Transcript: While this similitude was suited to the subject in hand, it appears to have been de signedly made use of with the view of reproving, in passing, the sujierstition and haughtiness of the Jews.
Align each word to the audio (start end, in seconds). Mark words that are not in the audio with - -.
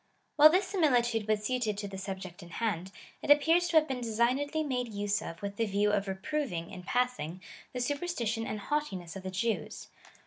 While 0.35 0.49
this 0.49 0.67
similitude 0.67 1.27
was 1.27 1.43
suited 1.45 1.77
to 1.77 1.87
the 1.87 1.95
subject 1.99 2.41
in 2.41 2.49
hand, 2.49 2.91
it 3.21 3.29
appears 3.29 3.67
to 3.67 3.75
have 3.77 3.87
been 3.87 4.01
de 4.01 4.07
signedly 4.09 4.65
made 4.67 4.87
use 4.91 5.21
of 5.21 5.39
with 5.43 5.57
the 5.57 5.65
view 5.67 5.91
of 5.91 6.07
reproving, 6.07 6.71
in 6.71 6.81
passing, 6.81 7.39
the 7.71 7.77
sujierstition 7.77 8.47
and 8.47 8.61
haughtiness 8.61 9.15
of 9.15 9.21
the 9.21 9.29
Jews. 9.29 9.89